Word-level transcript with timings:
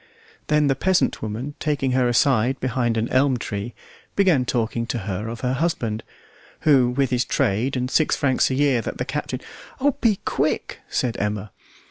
Then 0.47 0.65
the 0.65 0.73
peasant 0.73 1.21
woman, 1.21 1.53
taking 1.59 1.91
her 1.91 2.07
aside 2.09 2.59
behind 2.59 2.97
an 2.97 3.07
elm 3.09 3.37
tree, 3.37 3.75
began 4.15 4.45
talking 4.45 4.87
to 4.87 4.97
her 4.97 5.27
of 5.27 5.41
her 5.41 5.53
husband, 5.53 6.01
who 6.61 6.89
with 6.89 7.11
his 7.11 7.23
trade 7.23 7.77
and 7.77 7.85
six 7.87 8.15
francs 8.15 8.49
a 8.49 8.55
year 8.55 8.81
that 8.81 8.97
the 8.97 9.05
captain 9.05 9.41
"Oh, 9.79 9.91
be 10.01 10.15
quick!" 10.25 10.79
said 10.89 11.17
Emma. 11.17 11.51